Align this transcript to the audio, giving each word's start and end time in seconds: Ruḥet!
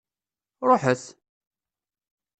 Ruḥet! 0.69 1.03